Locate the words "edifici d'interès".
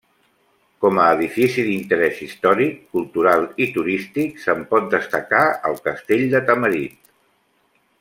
1.17-2.23